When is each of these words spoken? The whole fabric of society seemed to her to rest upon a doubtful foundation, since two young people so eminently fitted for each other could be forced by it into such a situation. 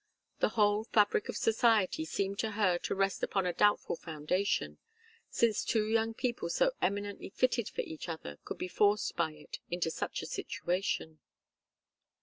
The 0.39 0.49
whole 0.57 0.85
fabric 0.85 1.29
of 1.29 1.37
society 1.37 2.05
seemed 2.05 2.39
to 2.39 2.53
her 2.53 2.79
to 2.85 2.95
rest 2.95 3.21
upon 3.21 3.45
a 3.45 3.53
doubtful 3.53 3.95
foundation, 3.95 4.79
since 5.29 5.63
two 5.63 5.85
young 5.85 6.15
people 6.15 6.49
so 6.49 6.71
eminently 6.81 7.29
fitted 7.29 7.69
for 7.69 7.81
each 7.81 8.09
other 8.09 8.39
could 8.43 8.57
be 8.57 8.67
forced 8.67 9.15
by 9.15 9.33
it 9.33 9.59
into 9.69 9.91
such 9.91 10.23
a 10.23 10.25
situation. 10.25 11.19